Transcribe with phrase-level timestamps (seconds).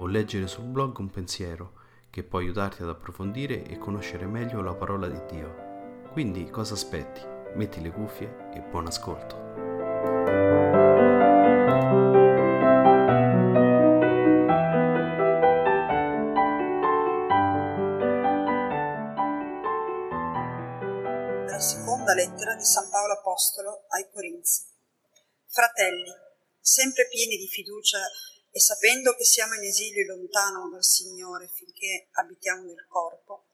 [0.00, 1.78] o leggere sul blog un pensiero
[2.10, 5.68] che può aiutarti ad approfondire e conoscere meglio la parola di Dio.
[6.10, 7.20] Quindi cosa aspetti?
[7.54, 9.36] Metti le cuffie e buon ascolto.
[21.44, 24.64] Dalla seconda lettera di San Paolo Apostolo ai Corinzi.
[25.46, 26.10] Fratelli,
[26.58, 27.98] sempre pieni di fiducia
[28.52, 33.46] e sapendo che siamo in esilio lontano dal Signore finché abitiamo nel corpo,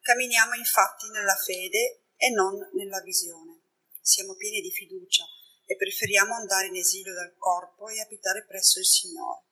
[0.00, 3.62] camminiamo infatti nella fede e non nella visione.
[4.00, 5.24] Siamo pieni di fiducia
[5.66, 9.42] e preferiamo andare in esilio dal corpo e abitare presso il Signore.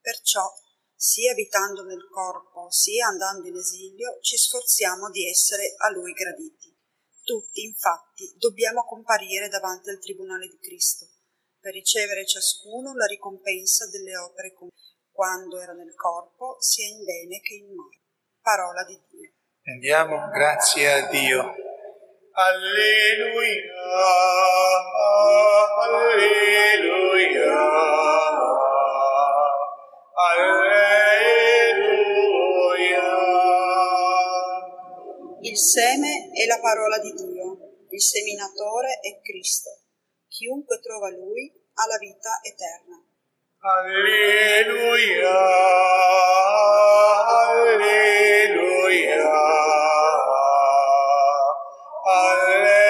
[0.00, 0.46] Perciò,
[0.94, 6.76] sia abitando nel corpo, sia andando in esilio, ci sforziamo di essere a Lui graditi.
[7.22, 11.08] Tutti, infatti, dobbiamo comparire davanti al Tribunale di Cristo
[11.60, 14.78] per ricevere ciascuno la ricompensa delle opere compiute,
[15.12, 18.00] quando era nel corpo, sia in bene che in male.
[18.40, 19.30] Parola di Dio.
[19.64, 21.54] Andiamo, grazie a Dio.
[22.32, 23.74] Alleluia,
[25.82, 26.62] alleluia,
[30.14, 30.80] alleluia.
[35.42, 37.58] Il seme è la parola di Dio,
[37.90, 39.79] il seminatore è Cristo.
[40.40, 42.96] Chiunque trova Lui ha la vita eterna.
[43.58, 45.36] Alleluia,
[47.60, 49.20] alleluia,
[52.02, 52.88] alleluia.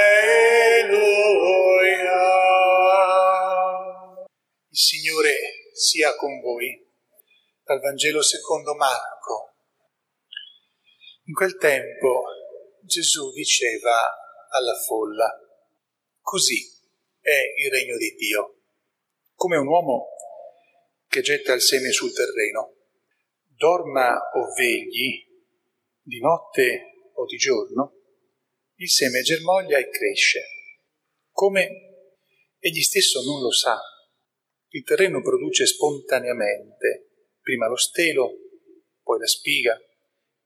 [4.69, 5.35] Il Signore
[5.73, 6.89] sia con voi.
[7.65, 9.55] Dal Vangelo secondo Marco.
[11.25, 12.27] In quel tempo
[12.85, 14.09] Gesù diceva
[14.51, 15.37] alla folla,
[16.21, 16.79] così
[17.21, 18.55] è il regno di Dio
[19.41, 20.09] come un uomo
[21.09, 22.77] che getta il seme sul terreno.
[23.47, 25.27] Dorma o vegli,
[26.03, 27.95] di notte o di giorno,
[28.75, 30.43] il seme germoglia e cresce.
[31.31, 31.69] Come
[32.59, 33.81] egli stesso non lo sa,
[34.69, 38.35] il terreno produce spontaneamente prima lo stelo,
[39.03, 39.81] poi la spiga,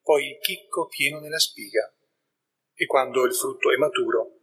[0.02, 1.92] poi il chicco pieno nella spiga.
[2.74, 4.33] E quando il frutto è maturo,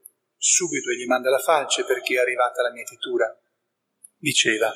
[0.44, 3.28] subito egli manda la falce perché è arrivata la mietitura.
[4.18, 4.74] Diceva,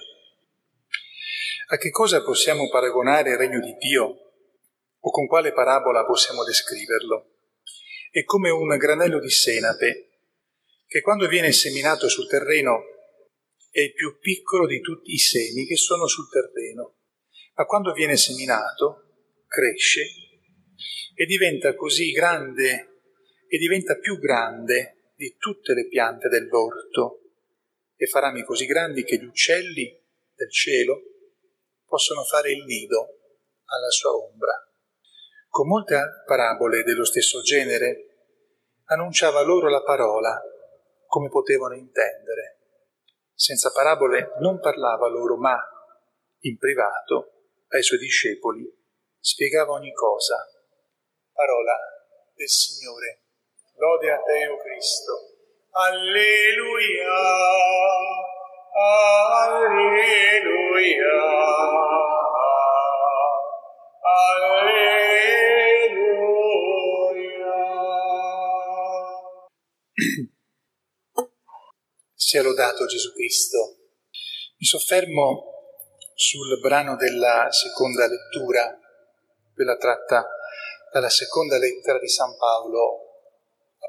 [1.70, 4.04] a che cosa possiamo paragonare il regno di Dio?
[5.00, 7.32] O con quale parabola possiamo descriverlo?
[8.12, 10.10] È come un granello di senape
[10.86, 12.84] che quando viene seminato sul terreno
[13.72, 16.98] è il più piccolo di tutti i semi che sono sul terreno,
[17.56, 19.02] ma quando viene seminato
[19.48, 20.06] cresce
[21.16, 23.02] e diventa così grande
[23.48, 27.22] e diventa più grande di tutte le piante dell'orto
[27.96, 29.98] e fa rami così grandi che gli uccelli
[30.34, 31.02] del cielo
[31.86, 33.20] possono fare il nido
[33.66, 34.54] alla sua ombra.
[35.48, 38.16] Con molte parabole dello stesso genere
[38.86, 40.40] annunciava loro la parola
[41.08, 42.60] come potevano intendere.
[43.34, 45.58] Senza parabole non parlava loro, ma
[46.40, 48.70] in privato ai suoi discepoli
[49.20, 50.36] spiegava ogni cosa.
[51.32, 51.74] Parola
[52.34, 53.25] del Signore.
[53.78, 55.12] Lode a te, o Cristo.
[55.72, 57.12] Alleluia,
[59.52, 59.92] alleluia,
[64.12, 65.26] alleluia.
[72.16, 73.76] Sia lodato Gesù Cristo.
[74.58, 75.52] Mi soffermo
[76.14, 78.80] sul brano della seconda lettura,
[79.54, 80.26] quella tratta
[80.94, 83.05] dalla seconda lettera di San Paolo,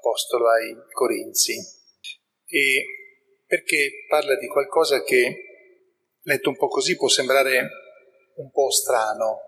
[0.07, 1.55] apostolo ai Corinzi
[2.47, 2.85] e
[3.45, 5.37] perché parla di qualcosa che,
[6.23, 7.69] letto un po' così, può sembrare
[8.37, 9.41] un po' strano.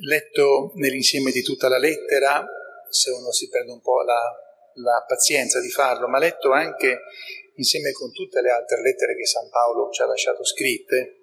[0.00, 2.44] Letto nell'insieme di tutta la lettera,
[2.88, 4.20] se uno si prende un po' la,
[4.74, 7.00] la pazienza di farlo, ma letto anche
[7.56, 11.14] insieme con tutte le altre lettere che San Paolo ci ha lasciato scritte,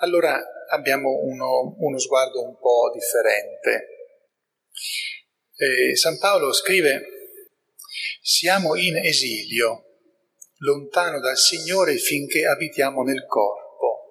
[0.00, 0.38] allora
[0.68, 3.88] abbiamo uno, uno sguardo un po' differente.
[5.56, 7.17] Eh, San Paolo scrive,
[8.28, 10.02] siamo in esilio
[10.58, 14.04] lontano dal Signore finché abitiamo nel corpo.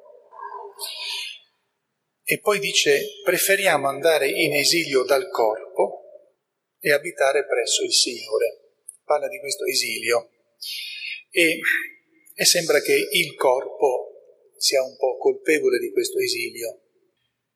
[2.23, 6.01] E poi dice, preferiamo andare in esilio dal corpo
[6.79, 8.79] e abitare presso il Signore.
[9.03, 10.31] Parla di questo esilio.
[11.29, 11.59] E,
[12.33, 14.13] e sembra che il corpo
[14.57, 16.81] sia un po' colpevole di questo esilio.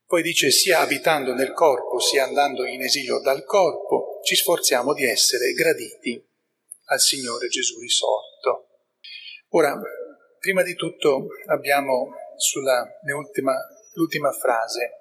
[0.06, 5.06] Poi dice, sia abitando nel corpo, sia andando in esilio dal corpo, ci sforziamo di
[5.06, 6.30] essere graditi
[6.92, 8.68] al Signore Gesù risorto.
[9.50, 9.80] Ora,
[10.40, 13.54] prima di tutto abbiamo sulla l'ultima,
[13.94, 15.00] l'ultima frase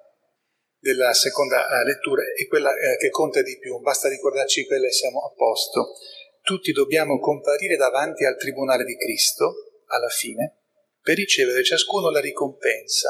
[0.79, 4.91] della seconda eh, lettura è quella eh, che conta di più, basta ricordarci quella e
[4.91, 5.93] siamo a posto.
[6.41, 10.61] Tutti dobbiamo comparire davanti al Tribunale di Cristo, alla fine,
[11.01, 13.09] per ricevere ciascuno la ricompensa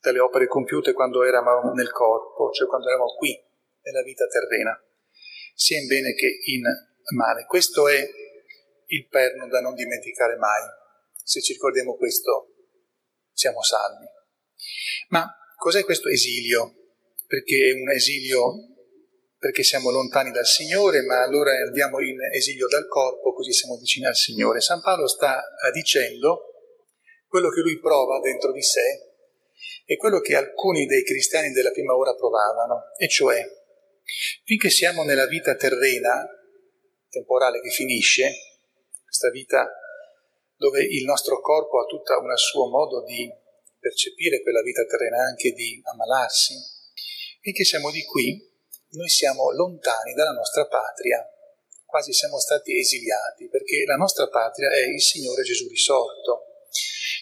[0.00, 3.36] delle opere compiute quando eravamo nel corpo, cioè quando eravamo qui,
[3.82, 4.78] nella vita terrena,
[5.54, 6.62] sia in bene che in
[7.16, 7.44] male.
[7.46, 8.00] Questo è
[8.86, 10.62] il perno da non dimenticare mai.
[11.24, 12.54] Se ci ricordiamo questo,
[13.32, 14.06] siamo salvi.
[15.08, 15.26] Ma
[15.56, 16.74] cos'è questo esilio?
[17.26, 18.72] Perché è un esilio
[19.42, 24.06] perché siamo lontani dal Signore, ma allora andiamo in esilio dal corpo, così siamo vicini
[24.06, 24.60] al Signore.
[24.60, 26.52] San Paolo sta dicendo
[27.26, 29.14] quello che lui prova dentro di sé
[29.84, 33.44] e quello che alcuni dei cristiani della prima ora provavano, e cioè,
[34.44, 36.24] finché siamo nella vita terrena,
[37.12, 38.32] temporale che finisce,
[39.04, 39.68] questa vita
[40.56, 43.30] dove il nostro corpo ha tutto un suo modo di
[43.78, 46.54] percepire quella vita terrena, anche di ammalarsi,
[47.40, 48.40] finché siamo di qui,
[48.92, 51.28] noi siamo lontani dalla nostra patria,
[51.84, 56.64] quasi siamo stati esiliati, perché la nostra patria è il Signore Gesù risorto.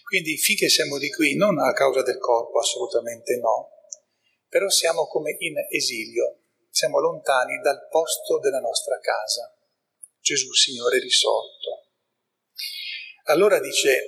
[0.05, 3.71] Quindi finché siamo di qui, non a causa del corpo, assolutamente no,
[4.49, 9.55] però siamo come in esilio, siamo lontani dal posto della nostra casa.
[10.21, 11.89] Gesù Signore risorto.
[13.25, 14.03] Allora dice,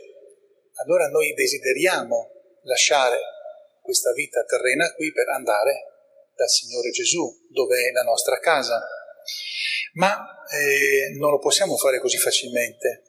[0.84, 2.30] allora noi desideriamo
[2.62, 3.18] lasciare
[3.80, 8.80] questa vita terrena qui per andare dal Signore Gesù, dove è la nostra casa.
[9.94, 13.02] Ma eh, non lo possiamo fare così facilmente.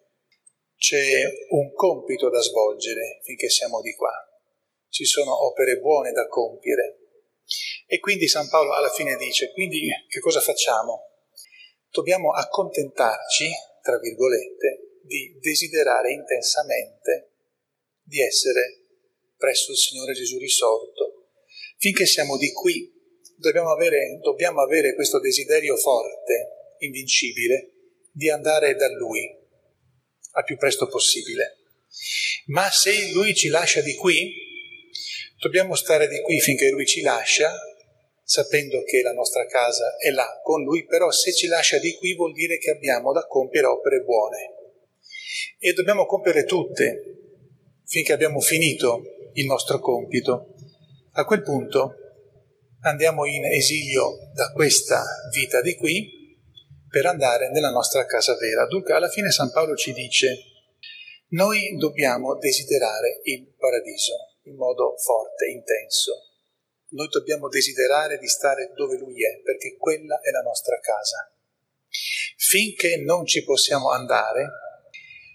[0.75, 4.11] C'è un compito da svolgere finché siamo di qua.
[4.89, 6.97] Ci sono opere buone da compiere.
[7.87, 11.12] E quindi San Paolo alla fine dice, quindi che cosa facciamo?
[11.93, 13.49] Dobbiamo accontentarci,
[13.81, 17.29] tra virgolette, di desiderare intensamente
[18.01, 18.85] di essere
[19.37, 21.29] presso il Signore Gesù risorto.
[21.77, 22.91] Finché siamo di qui,
[23.35, 27.71] dobbiamo avere, dobbiamo avere questo desiderio forte, invincibile,
[28.11, 29.29] di andare da Lui
[30.31, 31.57] al più presto possibile.
[32.47, 34.33] Ma se Lui ci lascia di qui,
[35.37, 37.53] dobbiamo stare di qui finché Lui ci lascia
[38.33, 42.15] sapendo che la nostra casa è là con Lui, però se ci lascia di qui
[42.15, 44.53] vuol dire che abbiamo da compiere opere buone.
[45.59, 47.03] E dobbiamo compiere tutte
[47.85, 49.03] finché abbiamo finito
[49.33, 50.55] il nostro compito.
[51.11, 51.93] A quel punto
[52.81, 56.39] andiamo in esilio da questa vita di qui
[56.89, 58.65] per andare nella nostra casa vera.
[58.65, 60.37] Dunque alla fine San Paolo ci dice,
[61.29, 64.15] noi dobbiamo desiderare il paradiso
[64.45, 66.32] in modo forte, intenso
[66.93, 71.31] noi dobbiamo desiderare di stare dove Lui è, perché quella è la nostra casa.
[72.37, 74.47] Finché non ci possiamo andare,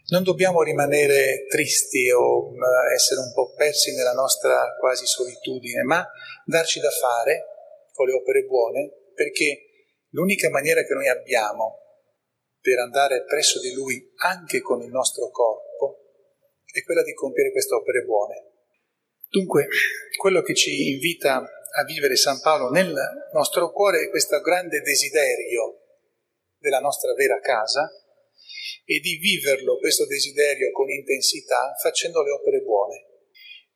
[0.09, 2.63] non dobbiamo rimanere tristi o mm,
[2.95, 6.07] essere un po' persi nella nostra quasi solitudine, ma
[6.45, 7.45] darci da fare
[7.93, 9.67] con le opere buone, perché
[10.11, 11.81] l'unica maniera che noi abbiamo
[12.61, 15.69] per andare presso di Lui anche con il nostro corpo
[16.65, 18.48] è quella di compiere queste opere buone.
[19.31, 19.69] Dunque,
[20.17, 22.95] quello che ci invita a vivere San Paolo nel
[23.33, 25.83] nostro cuore è questo grande desiderio
[26.57, 27.91] della nostra vera casa
[28.87, 33.05] e di viverlo, questo desiderio, con intensità, facendo le opere buone.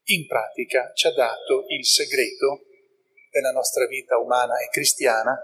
[0.04, 2.64] In pratica ci ha dato il segreto
[3.30, 5.38] della nostra vita umana e cristiana,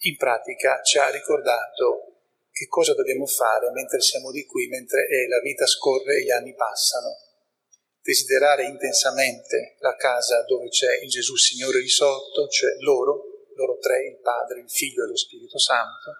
[0.00, 5.40] in pratica ci ha ricordato che cosa dobbiamo fare mentre siamo di qui, mentre la
[5.40, 7.28] vita scorre e gli anni passano
[8.02, 14.20] desiderare intensamente la casa dove c'è il Gesù Signore risorto, cioè loro, loro tre, il
[14.20, 16.10] Padre, il Figlio e lo Spirito Santo,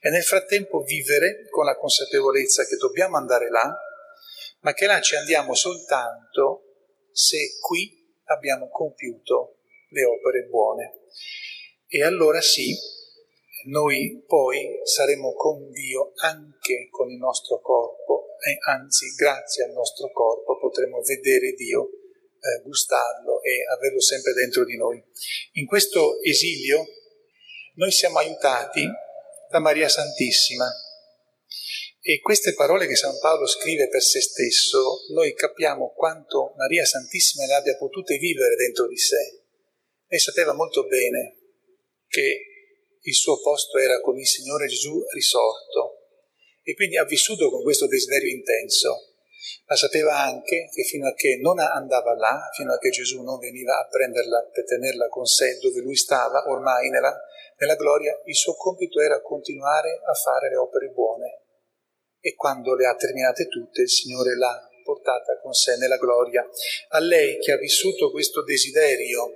[0.00, 3.74] e nel frattempo vivere con la consapevolezza che dobbiamo andare là,
[4.60, 6.62] ma che là ci andiamo soltanto
[7.12, 9.58] se qui abbiamo compiuto
[9.90, 10.92] le opere buone.
[11.86, 12.74] E allora sì,
[13.66, 18.23] noi poi saremo con Dio anche con il nostro corpo
[18.68, 24.76] anzi grazie al nostro corpo potremo vedere Dio, eh, gustarlo e averlo sempre dentro di
[24.76, 25.02] noi.
[25.52, 26.84] In questo esilio
[27.74, 28.86] noi siamo aiutati
[29.50, 30.66] da Maria Santissima
[32.06, 37.46] E queste parole che San Paolo scrive per se stesso, noi capiamo quanto Maria Santissima
[37.46, 39.40] le abbia potute vivere dentro di sé.
[40.08, 41.38] Lei sapeva molto bene
[42.06, 42.44] che
[43.00, 46.03] il suo posto era con il Signore Gesù risorto
[46.64, 49.12] e quindi ha vissuto con questo desiderio intenso,
[49.66, 53.38] ma sapeva anche che fino a che non andava là, fino a che Gesù non
[53.38, 57.14] veniva a prenderla per tenerla con sé dove lui stava, ormai nella,
[57.58, 61.42] nella gloria, il suo compito era continuare a fare le opere buone
[62.18, 66.48] e quando le ha terminate tutte il Signore l'ha portata con sé nella gloria.
[66.88, 69.30] A lei che ha vissuto questo desiderio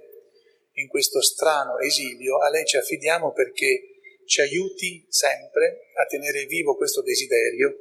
[0.73, 3.88] in questo strano esilio, a lei ci affidiamo perché
[4.29, 7.75] ci aiuti sempre a tenere vivo questo desiderio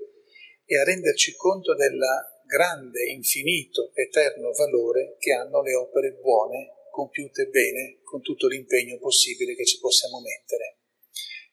[0.63, 1.99] e a renderci conto del
[2.45, 9.55] grande, infinito, eterno valore che hanno le opere buone, compiute bene, con tutto l'impegno possibile
[9.55, 10.77] che ci possiamo mettere.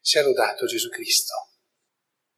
[0.01, 1.54] Sia lodato Gesù Cristo.